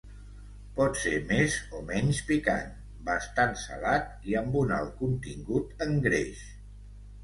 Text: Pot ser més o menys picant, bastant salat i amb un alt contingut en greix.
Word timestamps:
Pot 0.79 0.95
ser 1.01 1.11
més 1.31 1.57
o 1.81 1.83
menys 1.91 2.23
picant, 2.31 2.73
bastant 3.13 3.55
salat 3.67 4.29
i 4.33 4.41
amb 4.43 4.61
un 4.67 4.77
alt 4.83 5.01
contingut 5.07 5.91
en 5.91 5.99
greix. 6.13 6.47